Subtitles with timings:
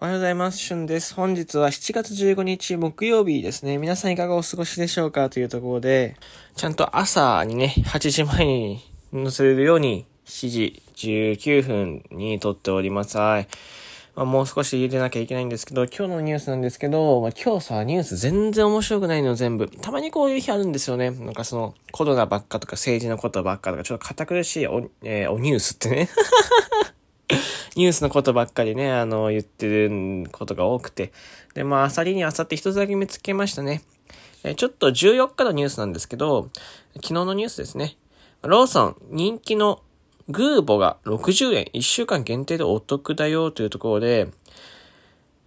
[0.00, 0.58] おはようございます。
[0.58, 1.14] しゅんです。
[1.14, 3.78] 本日は7月15日木曜日ですね。
[3.78, 6.16] 皆さんいかがお過ごしでしょうかというところで、
[6.56, 13.16] ちゃんと朝にね、8時前に載せれるように7時19分に撮っております。
[13.18, 13.48] はい。
[14.16, 19.68] まあ、もう少し入れなきゃいけないんですけど、今日のニュースなんですけど、まあ、今日さ、ニュース全然面白くないの全部。
[19.68, 21.12] たまにこういう日あるんですよね。
[21.12, 26.08] なんかその、コロナばっかとか政治のことばっかとか、ちょっと堅苦しいお、えー、おニュースってね。
[27.76, 31.12] ニュースのことばっかりね、あの、言ってることが多くて。
[31.54, 33.82] で、まあ、あさりにあさって一つだけ見つけましたね。
[34.44, 36.50] えちょっと14日のニュースなんですけど、
[36.96, 37.96] 昨日のニュースですね。
[38.42, 39.82] ローソン、人気の
[40.28, 44.28] グーボが60円、1週間限定でお得だよというところで、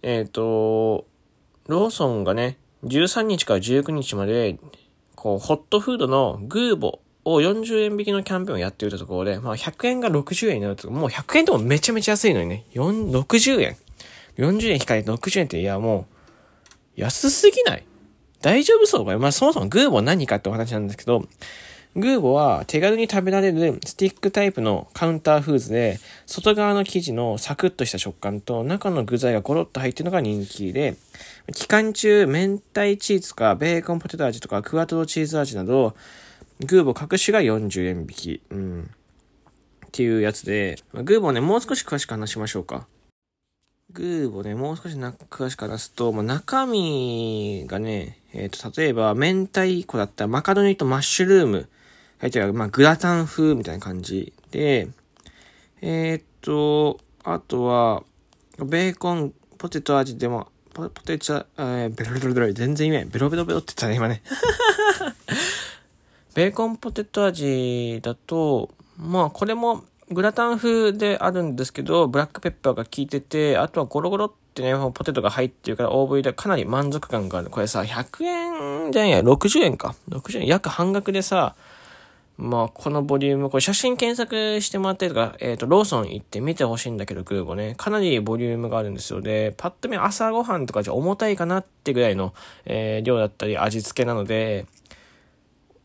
[0.02, 1.06] えっ、ー、と、
[1.68, 4.58] ローソンがね、13日から19日まで、
[5.14, 7.00] こう、ホットフードのグーボ
[7.32, 13.76] を40円引きのキャンペーンをやっていたところで、まあ100円が60円になると、もう100円でもめちゃめちゃ安いのにね、4 60円。
[14.36, 16.06] 40円引かれて60円って、いやも
[16.96, 17.84] う、安すぎない。
[18.40, 21.24] 大丈夫そうかまあそもそもグーボ何かってお話なんですけど、
[21.96, 30.96] グーボは手軽に食べられるスティックタイプのカウンターフーズで、外側の生地のサクッとした食感と中の具材がゴロッと入ってるのが人気で、
[31.54, 35.96] 期間中、明太チーズかベーコンポテト味とかクワトロチーズ味など、
[36.60, 38.42] グーボ各種が40円引き。
[38.50, 38.90] うん。
[39.86, 42.86] っていうやつで、グーボね、もう少し詳しく話しましょうか。
[43.90, 51.68] グーボね、もう少しな詳しく話すと、まあ、中身がね、えっ、ー、と、例えば、明太子だったらマカロニとマッシュルーム、
[52.18, 54.88] 入ってる、まあ、グラタン風みたいな感じで、
[55.80, 58.02] えー、っと、あとは、
[58.58, 63.06] ベーコン、ポテト味でも、ポポテチャ、えー、ベロベロベロ、全然意味ない。
[63.06, 64.22] ベロベロベロって言ったね、今ね。
[66.38, 77.50] ベーコンポテト味だと、まあ、これもグラタン風であるんですけど、ブラックペッパーが効いてて、あとはゴロゴロってね、ポテトが入ってるから大ぶりでかなり満足感がある。
[77.50, 78.24] これさ、100
[78.84, 79.96] 円じゃんや、60円か。
[80.10, 81.56] 60円、約半額でさ、
[82.36, 89.20] まあ、このボリューム、これ写真検索してもらったりとか、えっ、ー、と、ローソン行って見てほしいんだけど、グーボね、かなりボリュームがあるんですよ。
[89.20, 92.32] で、パッと見朝ごはんとかじゃ重たいかなってぐらいの、
[92.64, 94.66] えー、量だったり味付けなので、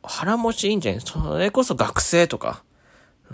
[0.03, 1.01] 腹持ちいいんじゃない？
[1.01, 2.63] それこそ学生とか、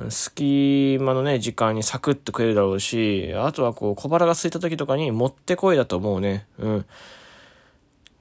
[0.10, 6.48] 隙間のね、時間にサクッと食えるだろうし、あとはこう、小腹が空いた時とかにもってこいだと思うね。
[6.58, 6.86] うん。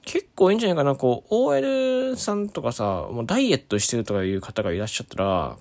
[0.03, 0.95] 結構いいんじゃないかな。
[0.95, 5.57] こう、OL さんとかさ、もうダイエットしてるとかいう方がいらっしゃったら、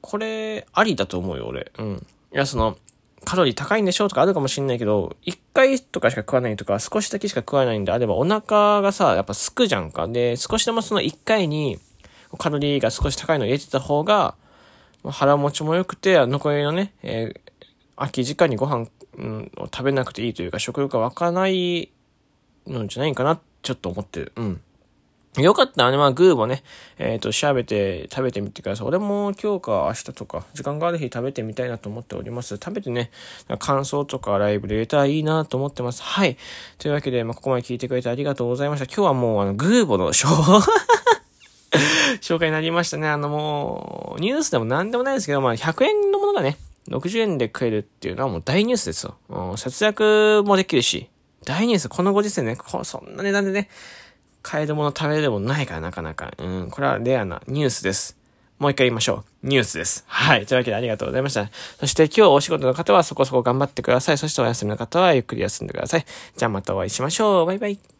[0.00, 1.70] これ、ありだと思うよ、俺。
[1.78, 2.06] うん。
[2.34, 2.76] いや、その、
[3.24, 10.08] カロリー高いんでしょうとかあるかもしんないけど、1回とかしか食わないとか、少しだけしか食わないんであれば、お腹がさ、やっぱすくじゃんか。
[10.08, 11.78] で、少しでもその1回に、
[12.38, 14.34] カロリーが少し高いのを入れてた方が、
[15.04, 17.40] 腹持ちも良くて、残りのね、えー、
[17.96, 18.86] 空き時間にご飯、
[19.16, 21.90] うん、を食べなくていいというか、食欲が湧かない
[22.66, 24.32] のじゃないかな、ちょっと思ってる。
[24.36, 24.60] うん。
[25.38, 26.64] よかったらね、まあ、グーもね、
[26.98, 28.86] えっ、ー、と、調べて食べてみてください。
[28.88, 32.56] 俺も今日か明日とか、時間がある日食べてみたいなと思っております。
[32.56, 33.12] 食べてね、
[33.60, 36.02] 感想とかライブで入れたらいいなと思ってます。
[36.02, 36.36] はい。
[36.78, 38.86] というわけで、まあ、ここまで聞いてくれてありがとうございました。
[38.86, 40.70] 今日はもう、あの、グーボのショー
[42.22, 43.08] 紹介になりましたね。
[43.08, 46.56] あのもう、ニュースでも何でもないですけど、まあ100円のものがね、
[46.88, 49.16] 60円で食えるっていうのはもう大ニュースですよ。
[49.28, 51.08] うん節約もできるし、
[51.44, 53.68] 大ニュース、このご時世ね、そんな値段でね、
[54.42, 56.32] 買えるもの食べれるものないからなかなか。
[56.38, 58.20] うん、これはレアなニュースです。
[58.58, 59.48] もう一回言いましょう。
[59.48, 60.04] ニュースです。
[60.06, 60.44] はい。
[60.44, 61.48] というわけでありがとうございました。
[61.78, 64.18] そして今日お仕事の方はそこそこ頑張ってください。
[64.18, 66.04] そしてお休みの方はゆっくり休んでください。
[66.36, 67.46] じゃあまたお会いしましょう。
[67.46, 67.99] バイバイ。